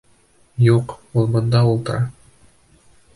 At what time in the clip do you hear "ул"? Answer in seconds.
1.21-1.29